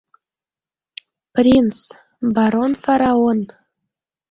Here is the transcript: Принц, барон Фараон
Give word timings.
Принц, 1.35 1.77
барон 2.35 2.71
Фараон 2.83 3.39